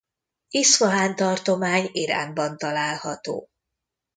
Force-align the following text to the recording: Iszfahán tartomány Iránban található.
Iszfahán 0.49 1.15
tartomány 1.15 1.89
Iránban 1.91 2.57
található. 2.57 3.49